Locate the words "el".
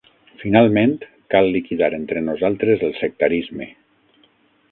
2.87-2.97